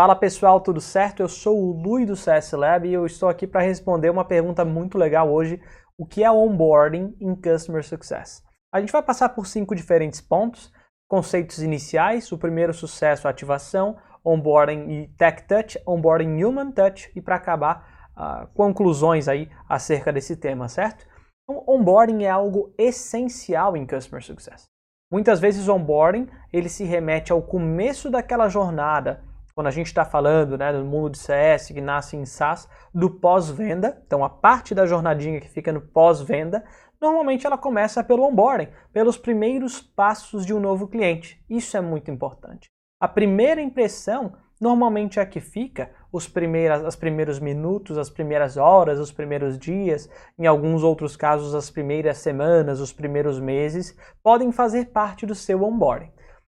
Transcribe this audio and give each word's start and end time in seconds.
Fala 0.00 0.16
pessoal, 0.16 0.62
tudo 0.62 0.80
certo? 0.80 1.20
Eu 1.20 1.28
sou 1.28 1.62
o 1.62 1.72
Lui 1.72 2.06
do 2.06 2.16
CS 2.16 2.52
Lab 2.52 2.88
e 2.88 2.92
eu 2.94 3.04
estou 3.04 3.28
aqui 3.28 3.46
para 3.46 3.60
responder 3.60 4.08
uma 4.08 4.24
pergunta 4.24 4.64
muito 4.64 4.96
legal 4.96 5.30
hoje: 5.30 5.60
o 5.98 6.06
que 6.06 6.24
é 6.24 6.32
onboarding 6.32 7.14
em 7.20 7.34
Customer 7.34 7.84
Success? 7.84 8.42
A 8.72 8.80
gente 8.80 8.92
vai 8.92 9.02
passar 9.02 9.28
por 9.28 9.46
cinco 9.46 9.74
diferentes 9.74 10.18
pontos: 10.18 10.72
conceitos 11.06 11.58
iniciais, 11.58 12.32
o 12.32 12.38
primeiro 12.38 12.72
sucesso, 12.72 13.28
ativação, 13.28 13.98
onboarding 14.24 14.88
e 14.88 15.08
tech 15.18 15.46
touch, 15.46 15.78
onboarding 15.86 16.42
human 16.42 16.72
touch 16.72 17.12
e 17.14 17.20
para 17.20 17.36
acabar 17.36 18.10
uh, 18.16 18.46
conclusões 18.54 19.28
aí 19.28 19.50
acerca 19.68 20.10
desse 20.10 20.34
tema, 20.34 20.66
certo? 20.66 21.06
Então, 21.44 21.62
onboarding 21.68 22.24
é 22.24 22.30
algo 22.30 22.72
essencial 22.78 23.76
em 23.76 23.86
Customer 23.86 24.24
Success. 24.24 24.64
Muitas 25.12 25.40
vezes 25.40 25.68
onboarding 25.68 26.26
ele 26.50 26.70
se 26.70 26.84
remete 26.84 27.32
ao 27.32 27.42
começo 27.42 28.08
daquela 28.08 28.48
jornada 28.48 29.28
quando 29.60 29.66
a 29.66 29.70
gente 29.70 29.88
está 29.88 30.06
falando 30.06 30.56
né, 30.56 30.72
do 30.72 30.82
mundo 30.86 31.10
de 31.10 31.18
CS 31.18 31.66
que 31.66 31.82
nasce 31.82 32.16
em 32.16 32.24
SaaS, 32.24 32.66
do 32.94 33.10
pós-venda, 33.10 34.02
então 34.06 34.24
a 34.24 34.30
parte 34.30 34.74
da 34.74 34.86
jornadinha 34.86 35.38
que 35.38 35.50
fica 35.50 35.70
no 35.70 35.82
pós-venda, 35.82 36.64
normalmente 36.98 37.46
ela 37.46 37.58
começa 37.58 38.02
pelo 38.02 38.22
onboarding, 38.22 38.68
pelos 38.90 39.18
primeiros 39.18 39.78
passos 39.82 40.46
de 40.46 40.54
um 40.54 40.60
novo 40.60 40.88
cliente. 40.88 41.44
Isso 41.50 41.76
é 41.76 41.80
muito 41.82 42.10
importante. 42.10 42.70
A 42.98 43.06
primeira 43.06 43.60
impressão 43.60 44.32
normalmente 44.58 45.18
é 45.18 45.22
a 45.22 45.26
que 45.26 45.40
fica, 45.40 45.90
os 46.10 46.26
primeiras, 46.26 46.82
os 46.82 46.96
primeiros 46.96 47.38
minutos, 47.38 47.98
as 47.98 48.08
primeiras 48.08 48.56
horas, 48.56 48.98
os 48.98 49.12
primeiros 49.12 49.58
dias, 49.58 50.08
em 50.38 50.46
alguns 50.46 50.82
outros 50.82 51.16
casos 51.16 51.54
as 51.54 51.70
primeiras 51.70 52.16
semanas, 52.16 52.80
os 52.80 52.94
primeiros 52.94 53.38
meses, 53.38 53.94
podem 54.22 54.52
fazer 54.52 54.86
parte 54.86 55.26
do 55.26 55.34
seu 55.34 55.62
onboarding. 55.62 56.10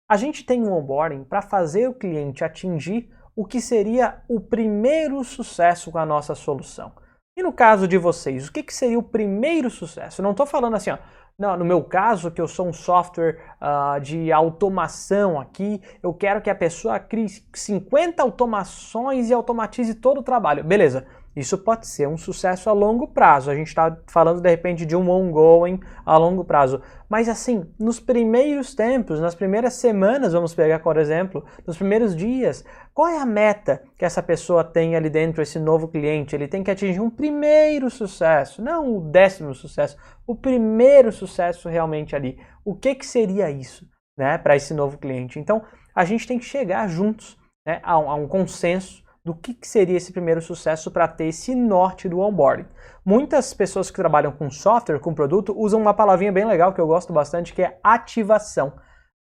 A 0.09 0.17
gente 0.17 0.45
tem 0.45 0.63
um 0.63 0.73
onboarding 0.73 1.25
para 1.25 1.41
fazer 1.41 1.89
o 1.89 1.95
cliente 1.95 2.45
atingir 2.45 3.11
o 3.35 3.45
que 3.45 3.61
seria 3.61 4.23
o 4.29 4.39
primeiro 4.39 5.23
sucesso 5.25 5.91
com 5.91 5.99
a 5.99 6.07
nossa 6.07 6.35
solução. 6.35 6.93
E 7.37 7.43
no 7.43 7.53
caso 7.53 7.89
de 7.89 7.99
vocês, 7.99 8.47
o 8.47 8.53
que, 8.53 8.63
que 8.63 8.73
seria 8.73 8.99
o 8.99 9.03
primeiro 9.03 9.69
sucesso? 9.69 10.21
Eu 10.21 10.23
não 10.23 10.31
estou 10.31 10.47
falando 10.47 10.77
assim, 10.77 10.91
ó, 10.91 10.99
não, 11.37 11.57
no 11.57 11.65
meu 11.65 11.83
caso, 11.83 12.31
que 12.31 12.41
eu 12.41 12.47
sou 12.47 12.69
um 12.69 12.73
software 12.73 13.41
uh, 13.61 14.01
de 14.01 14.31
automação 14.31 15.41
aqui, 15.41 15.83
eu 16.01 16.15
quero 16.15 16.41
que 16.41 16.49
a 16.49 16.55
pessoa 16.55 17.01
crie 17.01 17.27
50 17.53 18.23
automações 18.23 19.31
e 19.31 19.35
automatize 19.35 19.95
todo 19.95 20.19
o 20.19 20.23
trabalho. 20.23 20.63
Beleza, 20.63 21.07
isso 21.37 21.59
pode 21.59 21.87
ser 21.87 22.07
um 22.07 22.17
sucesso 22.17 22.71
a 22.71 22.73
longo 22.73 23.09
prazo. 23.09 23.51
A 23.51 23.55
gente 23.55 23.69
está 23.69 23.97
falando 24.07 24.41
de 24.41 24.49
repente 24.49 24.87
de 24.87 24.95
um 24.95 25.11
ongoing 25.11 25.81
a 26.07 26.17
longo 26.17 26.45
prazo. 26.45 26.81
Mas 27.09 27.29
assim, 27.29 27.69
nos 27.79 27.99
primeiros 27.99 28.75
tempos, 28.75 29.21
nas 29.21 29.35
primeiras 29.35 29.75
semanas, 29.75 30.33
vamos 30.33 30.55
pegar 30.55 30.79
por 30.79 30.97
exemplo, 30.97 31.45
nos 31.67 31.77
primeiros 31.77 32.15
dias, 32.15 32.65
qual 32.93 33.09
é 33.09 33.19
a 33.19 33.27
meta 33.27 33.83
que 33.99 34.05
essa 34.05 34.23
pessoa 34.23 34.63
tem 34.63 34.95
ali 34.95 35.11
dentro, 35.11 35.43
esse 35.43 35.59
novo 35.59 35.89
cliente? 35.89 36.35
Ele 36.37 36.49
tem 36.49 36.63
que 36.63 36.71
atingir 36.71 37.01
um 37.01 37.11
primeiro 37.11 37.91
sucesso, 37.91 38.63
não 38.63 38.97
o 38.97 39.01
décimo 39.01 39.55
sucesso, 39.55 39.97
o 40.27 40.35
primeiro 40.35 41.11
sucesso 41.13 41.69
realmente 41.69 42.15
ali. 42.15 42.39
O 42.65 42.75
que, 42.75 42.95
que 42.95 43.07
seria 43.07 43.51
isso 43.51 43.87
né, 44.17 44.39
para 44.39 44.57
esse 44.57 44.73
novo 44.73 44.99
cliente? 44.99 45.39
Então, 45.39 45.63
a 45.95 46.05
gente 46.05 46.27
tem 46.27 46.39
que 46.39 46.45
chegar 46.45 46.89
juntos 46.89 47.37
né, 47.67 47.81
a, 47.83 47.99
um, 47.99 48.11
a 48.11 48.15
um 48.15 48.27
consenso 48.27 49.04
do 49.25 49.35
que, 49.35 49.55
que 49.55 49.67
seria 49.67 49.97
esse 49.97 50.13
primeiro 50.13 50.43
sucesso 50.43 50.91
para 50.91 51.09
ter 51.09 51.25
esse 51.27 51.55
norte 51.55 52.09
do 52.09 52.21
onboarding. 52.21 52.67
Muitas 53.03 53.55
pessoas 53.55 53.91
que 53.91 53.97
trabalham 53.97 54.31
com 54.31 54.51
software, 54.51 55.01
com 55.01 55.15
produto, 55.15 55.59
usam 55.59 55.81
uma 55.81 55.95
palavrinha 55.95 56.31
bem 56.31 56.45
legal 56.45 56.75
que 56.75 56.81
eu 56.81 56.87
gosto 56.87 57.11
bastante, 57.11 57.55
que 57.55 57.63
é 57.63 57.79
ativação. 57.83 58.75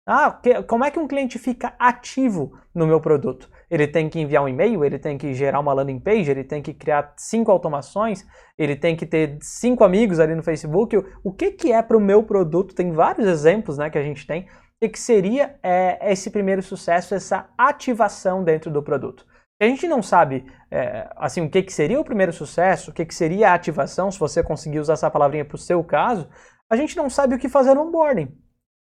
Ah, 0.06 0.30
que, 0.30 0.62
como 0.64 0.84
é 0.84 0.90
que 0.90 0.98
um 0.98 1.08
cliente 1.08 1.38
fica 1.38 1.74
ativo 1.78 2.52
no 2.74 2.86
meu 2.86 3.00
produto? 3.00 3.48
Ele 3.70 3.88
tem 3.88 4.10
que 4.10 4.20
enviar 4.20 4.44
um 4.44 4.48
e-mail, 4.48 4.84
ele 4.84 4.98
tem 4.98 5.16
que 5.16 5.32
gerar 5.32 5.60
uma 5.60 5.72
landing 5.72 5.98
page, 5.98 6.30
ele 6.30 6.44
tem 6.44 6.60
que 6.60 6.74
criar 6.74 7.14
cinco 7.16 7.50
automações, 7.50 8.26
ele 8.58 8.76
tem 8.76 8.94
que 8.94 9.06
ter 9.06 9.38
cinco 9.40 9.82
amigos 9.84 10.20
ali 10.20 10.34
no 10.34 10.42
Facebook. 10.42 11.02
O, 11.24 11.32
que, 11.32 11.52
que 11.52 11.72
é 11.72 11.80
para 11.82 11.96
o 11.96 12.00
meu 12.00 12.22
produto? 12.22 12.74
Tem 12.74 12.92
vários 12.92 13.26
exemplos 13.26 13.78
né, 13.78 13.88
que 13.88 13.96
a 13.96 14.02
gente 14.02 14.26
tem. 14.26 14.46
O 14.82 14.88
que 14.90 15.00
seria 15.00 15.58
é, 15.62 16.12
esse 16.12 16.30
primeiro 16.30 16.62
sucesso, 16.62 17.14
essa 17.14 17.48
ativação 17.56 18.44
dentro 18.44 18.70
do 18.70 18.82
produto? 18.82 19.24
A 19.60 19.66
gente 19.66 19.86
não 19.86 20.02
sabe 20.02 20.44
é, 20.70 21.08
assim 21.16 21.42
o 21.42 21.50
que, 21.50 21.62
que 21.62 21.72
seria 21.72 22.00
o 22.00 22.04
primeiro 22.04 22.32
sucesso, 22.32 22.90
o 22.90 22.94
que, 22.94 23.04
que 23.04 23.14
seria 23.14 23.50
a 23.50 23.54
ativação, 23.54 24.10
se 24.10 24.18
você 24.18 24.42
conseguir 24.42 24.80
usar 24.80 24.94
essa 24.94 25.10
palavrinha 25.10 25.44
para 25.44 25.54
o 25.54 25.58
seu 25.58 25.82
caso, 25.84 26.28
a 26.68 26.76
gente 26.76 26.96
não 26.96 27.08
sabe 27.08 27.34
o 27.34 27.38
que 27.38 27.48
fazer 27.48 27.74
no 27.74 27.82
onboarding. 27.82 28.36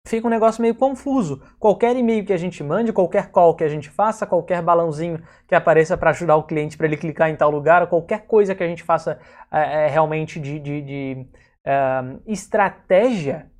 Fica 0.06 0.26
um 0.26 0.30
negócio 0.30 0.62
meio 0.62 0.74
confuso. 0.74 1.42
Qualquer 1.58 1.94
e-mail 1.96 2.24
que 2.24 2.32
a 2.32 2.36
gente 2.36 2.62
mande, 2.62 2.92
qualquer 2.92 3.30
call 3.30 3.54
que 3.54 3.64
a 3.64 3.68
gente 3.68 3.90
faça, 3.90 4.26
qualquer 4.26 4.62
balãozinho 4.62 5.22
que 5.46 5.54
apareça 5.54 5.98
para 5.98 6.10
ajudar 6.10 6.36
o 6.36 6.44
cliente 6.44 6.76
para 6.76 6.86
ele 6.86 6.96
clicar 6.96 7.28
em 7.28 7.36
tal 7.36 7.50
lugar, 7.50 7.86
qualquer 7.88 8.26
coisa 8.26 8.54
que 8.54 8.62
a 8.62 8.66
gente 8.66 8.82
faça 8.82 9.20
é, 9.52 9.84
é, 9.84 9.86
realmente 9.88 10.40
de, 10.40 10.58
de, 10.58 10.82
de 10.82 11.26
é, 11.64 12.00
estratégia, 12.26 13.50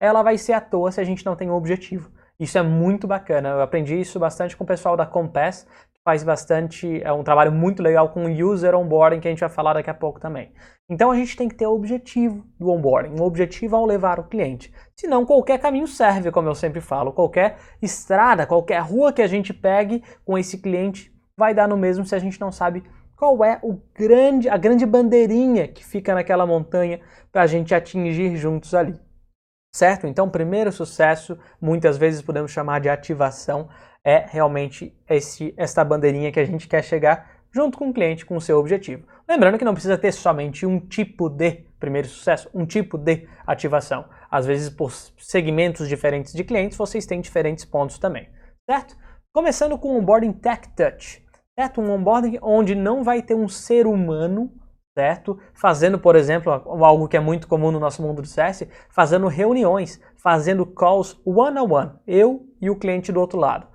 ela 0.00 0.22
vai 0.22 0.36
ser 0.36 0.52
à 0.52 0.60
toa 0.60 0.92
se 0.92 1.00
a 1.00 1.04
gente 1.04 1.24
não 1.24 1.36
tem 1.36 1.50
um 1.50 1.54
objetivo. 1.54 2.10
Isso 2.38 2.56
é 2.56 2.62
muito 2.62 3.06
bacana. 3.06 3.50
Eu 3.50 3.60
aprendi 3.60 4.00
isso 4.00 4.18
bastante 4.18 4.56
com 4.56 4.64
o 4.64 4.66
pessoal 4.66 4.96
da 4.96 5.06
Compass, 5.06 5.66
faz 6.04 6.24
bastante, 6.24 7.02
é 7.02 7.12
um 7.12 7.22
trabalho 7.22 7.52
muito 7.52 7.82
legal 7.82 8.08
com 8.08 8.24
user 8.24 8.74
onboarding 8.74 9.20
que 9.20 9.28
a 9.28 9.30
gente 9.30 9.40
vai 9.40 9.48
falar 9.48 9.74
daqui 9.74 9.90
a 9.90 9.94
pouco 9.94 10.18
também. 10.18 10.52
Então 10.88 11.10
a 11.10 11.16
gente 11.16 11.36
tem 11.36 11.48
que 11.48 11.54
ter 11.54 11.66
o 11.66 11.74
objetivo 11.74 12.44
do 12.58 12.70
onboarding, 12.70 13.20
um 13.20 13.22
objetivo 13.22 13.76
ao 13.76 13.86
levar 13.86 14.18
o 14.18 14.24
cliente. 14.24 14.72
Senão 14.96 15.26
qualquer 15.26 15.58
caminho 15.58 15.86
serve, 15.86 16.30
como 16.30 16.48
eu 16.48 16.54
sempre 16.54 16.80
falo, 16.80 17.12
qualquer 17.12 17.58
estrada, 17.80 18.46
qualquer 18.46 18.80
rua 18.80 19.12
que 19.12 19.22
a 19.22 19.26
gente 19.26 19.52
pegue 19.52 20.02
com 20.24 20.36
esse 20.36 20.58
cliente 20.58 21.12
vai 21.36 21.54
dar 21.54 21.68
no 21.68 21.76
mesmo 21.76 22.04
se 22.04 22.14
a 22.14 22.18
gente 22.18 22.40
não 22.40 22.50
sabe 22.50 22.82
qual 23.16 23.44
é 23.44 23.58
o 23.62 23.78
grande, 23.94 24.48
a 24.48 24.56
grande 24.56 24.86
bandeirinha 24.86 25.68
que 25.68 25.84
fica 25.84 26.14
naquela 26.14 26.46
montanha 26.46 27.00
para 27.30 27.42
a 27.42 27.46
gente 27.46 27.74
atingir 27.74 28.34
juntos 28.36 28.74
ali. 28.74 28.98
Certo? 29.72 30.06
Então, 30.06 30.28
primeiro 30.28 30.72
sucesso, 30.72 31.38
muitas 31.60 31.96
vezes 31.96 32.22
podemos 32.22 32.50
chamar 32.50 32.80
de 32.80 32.88
ativação, 32.88 33.68
é 34.04 34.26
realmente 34.28 34.96
esse, 35.08 35.54
esta 35.56 35.84
bandeirinha 35.84 36.32
que 36.32 36.40
a 36.40 36.44
gente 36.44 36.66
quer 36.66 36.82
chegar 36.82 37.40
junto 37.52 37.78
com 37.78 37.90
o 37.90 37.94
cliente, 37.94 38.24
com 38.24 38.36
o 38.36 38.40
seu 38.40 38.58
objetivo. 38.58 39.06
Lembrando 39.28 39.58
que 39.58 39.64
não 39.64 39.74
precisa 39.74 39.98
ter 39.98 40.12
somente 40.12 40.64
um 40.64 40.80
tipo 40.80 41.28
de 41.28 41.64
primeiro 41.78 42.08
sucesso, 42.08 42.48
um 42.54 42.66
tipo 42.66 42.98
de 42.98 43.28
ativação. 43.46 44.04
Às 44.30 44.46
vezes, 44.46 44.70
por 44.70 44.92
segmentos 44.92 45.88
diferentes 45.88 46.32
de 46.32 46.44
clientes, 46.44 46.76
vocês 46.76 47.06
têm 47.06 47.20
diferentes 47.20 47.64
pontos 47.64 47.98
também, 47.98 48.28
certo? 48.68 48.96
Começando 49.32 49.78
com 49.78 49.88
o 49.88 49.98
onboarding 49.98 50.32
Tech 50.32 50.68
Touch, 50.76 51.24
certo? 51.58 51.80
Um 51.80 51.90
onboarding 51.90 52.38
onde 52.42 52.74
não 52.74 53.02
vai 53.02 53.22
ter 53.22 53.34
um 53.34 53.48
ser 53.48 53.86
humano, 53.86 54.52
certo? 54.94 55.38
Fazendo, 55.54 55.98
por 55.98 56.16
exemplo, 56.16 56.52
algo 56.52 57.08
que 57.08 57.16
é 57.16 57.20
muito 57.20 57.46
comum 57.46 57.70
no 57.70 57.80
nosso 57.80 58.02
mundo 58.02 58.22
do 58.22 58.28
CS, 58.28 58.66
fazendo 58.90 59.28
reuniões, 59.28 60.00
fazendo 60.16 60.66
calls 60.66 61.20
one-on-one, 61.24 61.66
-on 61.66 61.68
-one, 61.68 61.98
eu 62.06 62.46
e 62.60 62.68
o 62.70 62.76
cliente 62.76 63.12
do 63.12 63.20
outro 63.20 63.38
lado. 63.38 63.66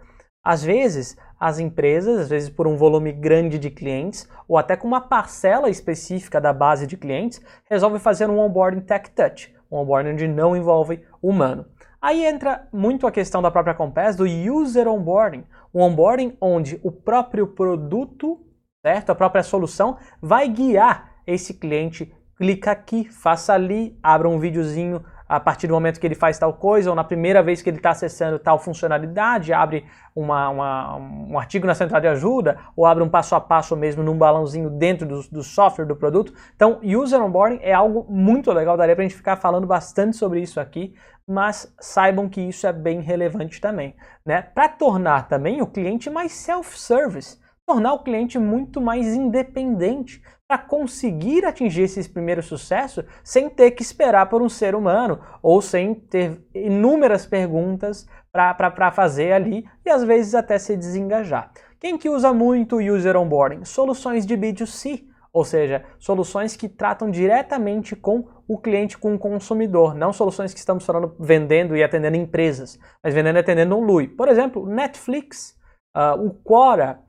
Às 0.43 0.63
vezes, 0.63 1.17
as 1.39 1.59
empresas, 1.59 2.19
às 2.19 2.29
vezes 2.29 2.49
por 2.49 2.67
um 2.67 2.77
volume 2.77 3.11
grande 3.11 3.57
de 3.57 3.69
clientes, 3.69 4.29
ou 4.47 4.57
até 4.57 4.75
com 4.75 4.87
uma 4.87 5.01
parcela 5.01 5.69
específica 5.69 6.39
da 6.39 6.53
base 6.53 6.85
de 6.85 6.97
clientes, 6.97 7.41
resolvem 7.69 7.99
fazer 7.99 8.29
um 8.29 8.39
onboarding 8.39 8.81
tech 8.81 9.09
touch, 9.11 9.53
um 9.71 9.77
onboarding 9.77 10.11
onde 10.11 10.27
não 10.27 10.55
envolve 10.55 11.03
humano. 11.21 11.65
Aí 12.01 12.23
entra 12.23 12.67
muito 12.71 13.07
a 13.07 13.11
questão 13.11 13.41
da 13.41 13.49
própria 13.49 13.73
Compass 13.73 14.15
do 14.15 14.25
user 14.25 14.87
onboarding, 14.87 15.43
um 15.73 15.81
onboarding 15.81 16.37
onde 16.39 16.79
o 16.83 16.91
próprio 16.91 17.47
produto, 17.47 18.39
certo? 18.85 19.09
A 19.09 19.15
própria 19.15 19.41
solução 19.41 19.97
vai 20.21 20.47
guiar 20.47 21.15
esse 21.25 21.55
cliente, 21.55 22.13
clica 22.37 22.69
aqui, 22.69 23.05
faça 23.05 23.51
ali, 23.51 23.97
abra 24.03 24.29
um 24.29 24.37
videozinho 24.37 25.03
a 25.27 25.39
partir 25.39 25.65
do 25.65 25.73
momento 25.73 25.99
que 25.99 26.05
ele 26.05 26.13
faz 26.13 26.37
tal 26.37 26.53
coisa, 26.53 26.91
ou 26.91 26.95
na 26.95 27.03
primeira 27.03 27.41
vez 27.41 27.63
que 27.63 27.67
ele 27.71 27.77
está 27.77 27.89
acessando 27.89 28.37
tal 28.37 28.59
funcionalidade, 28.59 29.51
abre 29.51 29.85
uma, 30.15 30.49
uma, 30.49 30.97
um 30.97 31.39
artigo 31.39 31.65
na 31.65 31.73
central 31.73 31.99
de 31.99 32.07
ajuda, 32.07 32.59
ou 32.75 32.85
abre 32.85 33.03
um 33.03 33.09
passo 33.09 33.33
a 33.33 33.41
passo 33.41 33.75
mesmo 33.75 34.03
num 34.03 34.15
balãozinho 34.15 34.69
dentro 34.69 35.07
do, 35.07 35.23
do 35.31 35.41
software 35.41 35.85
do 35.85 35.95
produto. 35.95 36.31
Então, 36.55 36.79
user 36.83 37.19
onboarding 37.19 37.57
é 37.63 37.73
algo 37.73 38.05
muito 38.07 38.51
legal, 38.51 38.77
daria 38.77 38.95
para 38.95 39.03
a 39.03 39.07
gente 39.07 39.17
ficar 39.17 39.37
falando 39.37 39.65
bastante 39.65 40.15
sobre 40.15 40.41
isso 40.41 40.59
aqui, 40.59 40.93
mas 41.27 41.73
saibam 41.79 42.29
que 42.29 42.39
isso 42.39 42.67
é 42.67 42.71
bem 42.71 43.01
relevante 43.01 43.59
também. 43.59 43.95
Né? 44.23 44.43
Para 44.43 44.69
tornar 44.69 45.27
também 45.27 45.59
o 45.59 45.65
cliente 45.65 46.07
mais 46.07 46.33
self-service, 46.33 47.43
tornar 47.65 47.93
o 47.93 48.03
cliente 48.03 48.37
muito 48.37 48.79
mais 48.79 49.07
independente 49.15 50.21
para 50.47 50.59
conseguir 50.59 51.43
atingir 51.45 51.83
esse 51.83 52.07
primeiro 52.07 52.43
sucesso 52.43 53.03
sem 53.23 53.49
ter 53.49 53.71
que 53.71 53.81
esperar 53.81 54.29
por 54.29 54.41
um 54.41 54.49
ser 54.49 54.75
humano 54.75 55.19
ou 55.41 55.61
sem 55.61 55.95
ter 55.95 56.39
inúmeras 56.53 57.25
perguntas 57.25 58.07
para 58.31 58.91
fazer 58.91 59.31
ali 59.31 59.65
e 59.83 59.89
às 59.89 60.03
vezes 60.03 60.35
até 60.35 60.59
se 60.59 60.77
desengajar. 60.77 61.51
Quem 61.79 61.97
que 61.97 62.09
usa 62.09 62.31
muito 62.33 62.77
User 62.77 63.17
Onboarding? 63.17 63.65
Soluções 63.65 64.25
de 64.25 64.37
B2C, 64.37 65.03
ou 65.33 65.43
seja, 65.43 65.83
soluções 65.99 66.55
que 66.55 66.69
tratam 66.69 67.09
diretamente 67.09 67.95
com 67.95 68.27
o 68.47 68.57
cliente, 68.57 68.97
com 68.97 69.15
o 69.15 69.19
consumidor, 69.19 69.95
não 69.95 70.13
soluções 70.13 70.53
que 70.53 70.59
estamos 70.59 70.85
falando 70.85 71.15
vendendo 71.19 71.75
e 71.75 71.83
atendendo 71.83 72.17
empresas, 72.17 72.79
mas 73.03 73.13
vendendo 73.13 73.37
e 73.37 73.39
atendendo 73.39 73.75
um 73.75 73.81
LUI. 73.81 74.07
Por 74.07 74.29
exemplo, 74.29 74.65
Netflix, 74.67 75.57
uh, 75.95 76.23
o 76.23 76.33
Quora, 76.33 76.99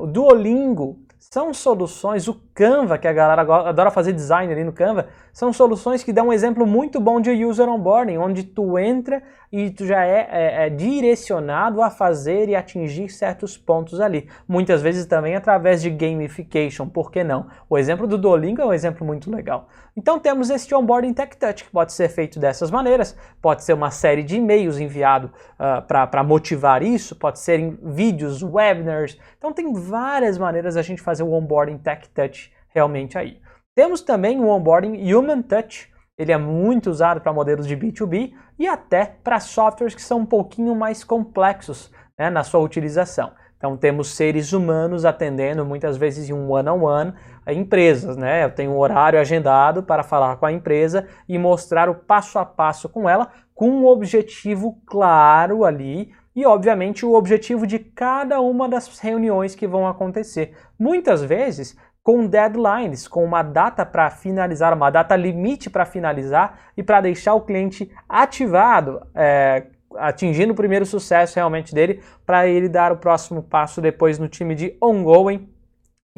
o 0.00 0.06
Duolingo, 0.06 0.98
são 1.18 1.52
soluções, 1.52 2.28
o 2.28 2.40
Canva, 2.54 2.96
que 2.96 3.08
a 3.08 3.12
galera 3.12 3.42
adora 3.42 3.90
fazer 3.90 4.12
design 4.12 4.52
ali 4.52 4.64
no 4.64 4.72
Canva, 4.72 5.08
são 5.32 5.52
soluções 5.52 6.02
que 6.02 6.12
dão 6.12 6.28
um 6.28 6.32
exemplo 6.32 6.66
muito 6.66 7.00
bom 7.00 7.20
de 7.20 7.44
user 7.44 7.68
onboarding, 7.68 8.16
onde 8.16 8.44
tu 8.44 8.78
entra 8.78 9.22
e 9.52 9.70
tu 9.70 9.84
já 9.84 10.04
é, 10.04 10.28
é, 10.30 10.66
é, 10.66 10.70
direcionado 10.70 11.82
a 11.82 11.90
fazer 11.90 12.48
e 12.48 12.56
atingir 12.56 13.08
certos 13.08 13.58
pontos 13.58 14.00
ali. 14.00 14.28
Muitas 14.46 14.80
vezes 14.80 15.06
também 15.06 15.34
através 15.34 15.82
de 15.82 15.90
gamification, 15.90 16.88
por 16.88 17.10
que 17.10 17.24
não? 17.24 17.46
O 17.68 17.76
exemplo 17.76 18.06
do 18.06 18.16
Duolingo 18.16 18.62
é 18.62 18.66
um 18.66 18.72
exemplo 18.72 19.06
muito 19.06 19.30
legal. 19.30 19.68
Então 19.98 20.16
temos 20.16 20.48
este 20.48 20.72
onboarding 20.76 21.12
tech 21.12 21.36
touch 21.36 21.64
que 21.64 21.70
pode 21.72 21.92
ser 21.92 22.08
feito 22.08 22.38
dessas 22.38 22.70
maneiras, 22.70 23.16
pode 23.42 23.64
ser 23.64 23.72
uma 23.72 23.90
série 23.90 24.22
de 24.22 24.36
e-mails 24.36 24.78
enviado 24.78 25.26
uh, 25.54 25.82
para 25.82 26.22
motivar 26.22 26.84
isso, 26.84 27.16
pode 27.16 27.40
ser 27.40 27.58
em 27.58 27.76
vídeos, 27.82 28.40
webinars. 28.40 29.18
Então 29.36 29.52
tem 29.52 29.72
várias 29.72 30.38
maneiras 30.38 30.76
a 30.76 30.82
gente 30.82 31.02
fazer 31.02 31.24
o 31.24 31.32
onboarding 31.32 31.78
tech 31.78 32.08
touch 32.10 32.52
realmente 32.68 33.18
aí. 33.18 33.40
Temos 33.74 34.00
também 34.00 34.38
o 34.38 34.46
onboarding 34.46 35.12
human 35.12 35.42
touch, 35.42 35.92
ele 36.16 36.30
é 36.30 36.38
muito 36.38 36.88
usado 36.90 37.20
para 37.20 37.32
modelos 37.32 37.66
de 37.66 37.76
B2B 37.76 38.34
e 38.56 38.68
até 38.68 39.04
para 39.04 39.40
softwares 39.40 39.96
que 39.96 40.02
são 40.02 40.20
um 40.20 40.26
pouquinho 40.26 40.76
mais 40.76 41.02
complexos 41.02 41.92
né, 42.16 42.30
na 42.30 42.44
sua 42.44 42.60
utilização. 42.60 43.32
Então 43.58 43.76
temos 43.76 44.14
seres 44.14 44.52
humanos 44.52 45.04
atendendo 45.04 45.64
muitas 45.64 45.96
vezes 45.96 46.30
em 46.30 46.32
um 46.32 46.48
one-on-one 46.48 47.10
-on 47.10 47.14
-one, 47.46 47.58
empresas, 47.58 48.16
né? 48.16 48.44
Eu 48.44 48.50
tenho 48.50 48.70
um 48.70 48.78
horário 48.78 49.20
agendado 49.20 49.82
para 49.82 50.04
falar 50.04 50.36
com 50.36 50.46
a 50.46 50.52
empresa 50.52 51.06
e 51.28 51.36
mostrar 51.36 51.88
o 51.90 51.94
passo 51.94 52.38
a 52.38 52.46
passo 52.46 52.88
com 52.88 53.08
ela, 53.08 53.28
com 53.54 53.68
um 53.68 53.86
objetivo 53.86 54.80
claro 54.86 55.64
ali 55.64 56.12
e 56.36 56.46
obviamente 56.46 57.04
o 57.04 57.14
objetivo 57.14 57.66
de 57.66 57.80
cada 57.80 58.40
uma 58.40 58.68
das 58.68 58.96
reuniões 59.00 59.56
que 59.56 59.66
vão 59.66 59.88
acontecer. 59.88 60.56
Muitas 60.78 61.20
vezes 61.20 61.76
com 62.00 62.26
deadlines, 62.26 63.06
com 63.06 63.22
uma 63.22 63.42
data 63.42 63.84
para 63.84 64.08
finalizar, 64.08 64.72
uma 64.72 64.88
data 64.88 65.14
limite 65.14 65.68
para 65.68 65.84
finalizar 65.84 66.70
e 66.74 66.82
para 66.82 67.00
deixar 67.00 67.34
o 67.34 67.42
cliente 67.42 67.92
ativado, 68.08 69.04
é, 69.14 69.66
atingindo 69.96 70.52
o 70.52 70.56
primeiro 70.56 70.84
sucesso 70.84 71.36
realmente 71.36 71.74
dele, 71.74 72.02
para 72.26 72.46
ele 72.46 72.68
dar 72.68 72.92
o 72.92 72.98
próximo 72.98 73.42
passo 73.42 73.80
depois 73.80 74.18
no 74.18 74.28
time 74.28 74.54
de 74.54 74.76
ongoing 74.82 75.48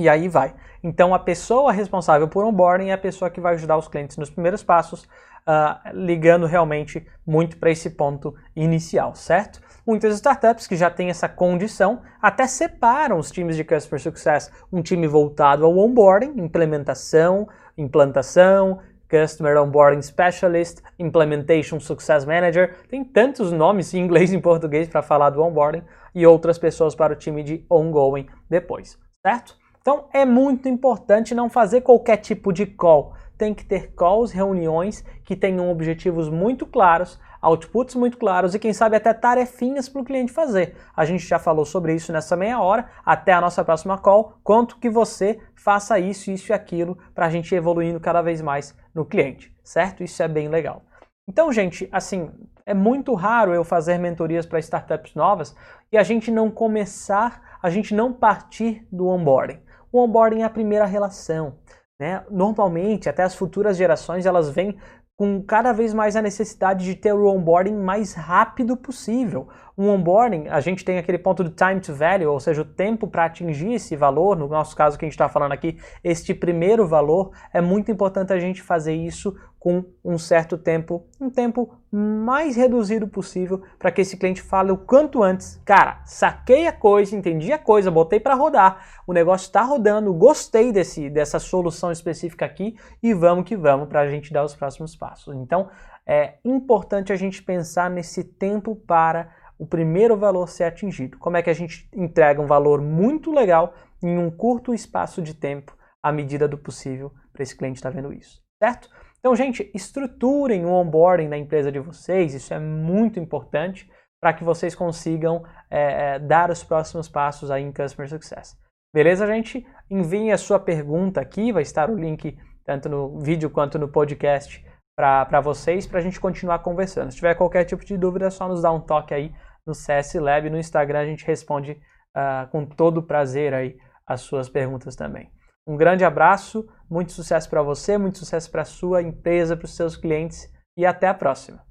e 0.01 0.09
aí 0.09 0.29
vai. 0.29 0.55
Então 0.83 1.15
a 1.15 1.19
pessoa 1.19 1.73
responsável 1.73 2.27
por 2.27 2.45
onboarding 2.45 2.89
é 2.89 2.93
a 2.95 2.99
pessoa 2.99 3.31
que 3.31 3.41
vai 3.41 3.55
ajudar 3.55 3.77
os 3.77 3.87
clientes 3.87 4.17
nos 4.17 4.31
primeiros 4.31 4.63
passos, 4.63 5.03
uh, 5.03 5.91
ligando 5.93 6.47
realmente 6.47 7.07
muito 7.27 7.59
para 7.59 7.71
esse 7.71 7.91
ponto 7.91 8.35
inicial, 8.57 9.15
certo? 9.15 9.61
Muitas 9.87 10.15
startups 10.15 10.67
que 10.67 10.77
já 10.77 10.91
têm 10.91 11.11
essa 11.11 11.29
condição 11.29 12.01
até 12.21 12.47
separam 12.47 13.19
os 13.19 13.31
times 13.31 13.57
de 13.57 13.65
Customer 13.65 14.01
Success, 14.01 14.51
um 14.73 14.81
time 14.81 15.07
voltado 15.07 15.67
ao 15.67 15.77
onboarding, 15.77 16.33
implementação, 16.41 17.47
implantação, 17.77 18.79
Customer 19.11 19.57
Onboarding 19.57 20.01
Specialist, 20.03 20.81
Implementation 20.99 21.81
Success 21.81 22.25
Manager, 22.25 22.77
tem 22.89 23.05
tantos 23.05 23.51
nomes 23.51 23.93
em 23.93 23.99
inglês 23.99 24.33
e 24.33 24.37
em 24.37 24.41
português 24.41 24.89
para 24.89 25.03
falar 25.03 25.31
do 25.31 25.43
onboarding 25.43 25.83
e 26.15 26.25
outras 26.27 26.59
pessoas 26.59 26.95
para 26.95 27.13
o 27.13 27.17
time 27.17 27.43
de 27.43 27.67
ongoing 27.69 28.27
depois, 28.49 28.99
certo? 29.21 29.60
Então 29.81 30.05
é 30.13 30.25
muito 30.25 30.69
importante 30.69 31.35
não 31.35 31.49
fazer 31.49 31.81
qualquer 31.81 32.19
tipo 32.19 32.53
de 32.53 32.67
call. 32.67 33.15
Tem 33.39 33.55
que 33.55 33.65
ter 33.65 33.93
calls, 33.95 34.31
reuniões 34.31 35.03
que 35.25 35.35
tenham 35.35 35.71
objetivos 35.71 36.29
muito 36.29 36.67
claros, 36.67 37.19
outputs 37.41 37.95
muito 37.95 38.19
claros 38.19 38.55
e 38.55 38.59
quem 38.59 38.75
sabe 38.75 38.97
até 38.97 39.15
tarefinhas 39.15 39.89
para 39.89 40.03
o 40.03 40.05
cliente 40.05 40.31
fazer. 40.31 40.77
A 40.95 41.07
gente 41.07 41.27
já 41.27 41.39
falou 41.39 41.65
sobre 41.65 41.95
isso 41.95 42.13
nessa 42.13 42.37
meia 42.37 42.61
hora. 42.61 42.91
Até 43.05 43.33
a 43.33 43.41
nossa 43.41 43.65
próxima 43.65 43.97
call. 43.97 44.35
Quanto 44.45 44.79
que 44.79 44.91
você 44.91 45.41
faça 45.55 45.99
isso, 45.99 46.31
isso 46.31 46.53
e 46.53 46.55
aquilo 46.55 46.99
para 47.15 47.27
a 47.27 47.31
gente 47.31 47.51
ir 47.53 47.57
evoluindo 47.57 47.99
cada 47.99 48.21
vez 48.21 48.43
mais 48.43 48.77
no 48.95 49.07
cliente, 49.07 49.51
certo? 49.65 50.05
Isso 50.05 50.23
é 50.23 50.29
bem 50.29 50.49
legal. 50.49 50.83
Então, 51.27 51.51
gente, 51.51 51.89
assim, 51.91 52.31
é 52.67 52.75
muito 52.75 53.15
raro 53.15 53.55
eu 53.55 53.65
fazer 53.65 53.99
mentorias 53.99 54.45
para 54.45 54.59
startups 54.59 55.15
novas 55.15 55.57
e 55.91 55.97
a 55.97 56.03
gente 56.03 56.31
não 56.31 56.51
começar, 56.51 57.59
a 57.63 57.71
gente 57.71 57.95
não 57.95 58.13
partir 58.13 58.87
do 58.93 59.07
onboarding. 59.07 59.61
O 59.93 60.01
onboarding 60.01 60.41
é 60.41 60.45
a 60.45 60.51
primeira 60.51 60.85
relação. 60.85 61.59
Né? 61.99 62.25
Normalmente, 62.31 63.09
até 63.09 63.23
as 63.23 63.35
futuras 63.35 63.77
gerações, 63.77 64.25
elas 64.25 64.49
vêm 64.49 64.79
com 65.17 65.43
cada 65.43 65.71
vez 65.73 65.93
mais 65.93 66.17
a 66.17 66.23
necessidade 66.23 66.85
de 66.85 66.95
ter 66.95 67.13
o 67.13 67.27
onboarding 67.27 67.77
mais 67.77 68.15
rápido 68.15 68.75
possível. 68.77 69.49
Um 69.77 69.89
onboarding, 69.89 70.49
a 70.49 70.61
gente 70.61 70.85
tem 70.85 70.99
aquele 70.99 71.19
ponto 71.19 71.43
do 71.43 71.51
time 71.51 71.81
to 71.81 71.95
value, 71.95 72.27
ou 72.27 72.41
seja, 72.41 72.63
o 72.63 72.65
tempo 72.65 73.07
para 73.07 73.25
atingir 73.25 73.75
esse 73.75 73.97
valor, 73.97 74.37
no 74.37 74.49
nosso 74.49 74.77
caso 74.77 74.99
que 74.99 75.05
a 75.05 75.09
gente 75.09 75.15
está 75.15 75.29
falando 75.29 75.53
aqui, 75.53 75.79
este 76.03 76.35
primeiro 76.35 76.87
valor, 76.87 77.31
é 77.53 77.61
muito 77.61 77.91
importante 77.91 78.33
a 78.33 78.39
gente 78.39 78.63
fazer 78.63 78.95
isso 78.95 79.35
com 79.61 79.85
um 80.03 80.17
certo 80.17 80.57
tempo, 80.57 81.07
um 81.21 81.29
tempo 81.29 81.79
mais 81.93 82.57
reduzido 82.57 83.07
possível, 83.07 83.63
para 83.79 83.91
que 83.91 84.01
esse 84.01 84.17
cliente 84.17 84.41
fale 84.41 84.73
o 84.73 84.77
quanto 84.77 85.23
antes, 85.23 85.61
cara, 85.67 86.01
saquei 86.07 86.67
a 86.67 86.73
coisa, 86.73 87.15
entendi 87.15 87.53
a 87.53 87.59
coisa, 87.59 87.91
botei 87.91 88.19
para 88.19 88.35
rodar, 88.35 88.83
o 89.07 89.13
negócio 89.13 89.45
está 89.45 89.63
rodando, 89.63 90.15
gostei 90.15 90.73
desse, 90.73 91.11
dessa 91.11 91.39
solução 91.39 91.93
específica 91.93 92.47
aqui 92.47 92.75
e 93.03 93.13
vamos 93.13 93.45
que 93.45 93.55
vamos 93.55 93.87
para 93.87 94.01
a 94.01 94.09
gente 94.09 94.33
dar 94.33 94.45
os 94.45 94.55
próximos 94.55 94.97
passos. 94.97 95.37
Então, 95.37 95.69
é 96.07 96.39
importante 96.43 97.13
a 97.13 97.17
gente 97.17 97.43
pensar 97.43 97.91
nesse 97.91 98.25
tempo 98.25 98.75
para 98.75 99.29
o 99.61 99.67
primeiro 99.67 100.17
valor 100.17 100.49
ser 100.49 100.65
atingido. 100.65 101.19
Como 101.19 101.37
é 101.37 101.43
que 101.43 101.51
a 101.51 101.55
gente 101.55 101.87
entrega 101.95 102.41
um 102.41 102.47
valor 102.47 102.81
muito 102.81 103.31
legal 103.31 103.75
em 104.03 104.17
um 104.17 104.31
curto 104.31 104.73
espaço 104.73 105.21
de 105.21 105.35
tempo, 105.35 105.77
à 106.03 106.11
medida 106.11 106.49
do 106.49 106.57
possível, 106.57 107.13
para 107.31 107.43
esse 107.43 107.55
cliente 107.55 107.77
estar 107.77 107.91
tá 107.91 107.95
vendo 107.95 108.11
isso, 108.11 108.41
certo? 108.59 108.89
Então, 109.19 109.37
gente, 109.37 109.71
estruturem 109.75 110.65
o 110.65 110.73
onboarding 110.73 111.29
da 111.29 111.37
empresa 111.37 111.71
de 111.71 111.79
vocês, 111.79 112.33
isso 112.33 112.55
é 112.55 112.59
muito 112.59 113.21
importante 113.21 113.87
para 114.19 114.33
que 114.33 114.43
vocês 114.43 114.75
consigam 114.75 115.45
é, 115.69 116.19
dar 116.19 116.51
os 116.51 116.65
próximos 116.65 117.07
passos 117.07 117.51
aí 117.51 117.63
em 117.63 117.71
Customer 117.71 118.09
Success. 118.09 118.57
Beleza, 118.95 119.27
gente? 119.27 119.67
Enviem 119.91 120.33
a 120.33 120.39
sua 120.39 120.59
pergunta 120.59 121.21
aqui, 121.21 121.53
vai 121.53 121.63
estar 121.63 121.91
o 121.91 121.95
link 121.95 122.35
tanto 122.65 122.89
no 122.89 123.21
vídeo 123.21 123.51
quanto 123.51 123.79
no 123.79 123.89
podcast 123.89 124.65
para 124.97 125.41
vocês, 125.41 125.87
para 125.87 125.99
a 125.99 126.03
gente 126.03 126.19
continuar 126.19 126.61
conversando. 126.61 127.11
Se 127.11 127.17
tiver 127.17 127.35
qualquer 127.35 127.65
tipo 127.65 127.85
de 127.85 127.99
dúvida, 127.99 128.27
é 128.27 128.31
só 128.31 128.49
nos 128.49 128.63
dar 128.63 128.73
um 128.73 128.81
toque 128.81 129.13
aí 129.13 129.35
no 129.71 129.75
CS 129.75 130.15
Lab, 130.15 130.51
no 130.51 130.59
Instagram 130.59 131.01
a 131.01 131.07
gente 131.07 131.25
responde 131.25 131.73
uh, 131.73 132.51
com 132.51 132.67
todo 132.67 133.03
prazer 133.03 133.55
aí 133.55 133.79
as 134.05 134.21
suas 134.21 134.49
perguntas 134.49 134.97
também. 134.97 135.31
Um 135.67 135.77
grande 135.77 136.05
abraço, 136.05 136.69
muito 136.91 137.13
sucesso 137.13 137.49
para 137.49 137.63
você, 137.63 137.97
muito 137.97 138.19
sucesso 138.19 138.51
para 138.51 138.63
a 138.63 138.65
sua 138.65 139.01
empresa, 139.03 139.57
para 139.57 139.67
os 139.67 139.77
seus 139.77 139.97
clientes 139.97 140.53
e 140.77 140.85
até 140.85 141.07
a 141.07 141.15
próxima. 141.15 141.65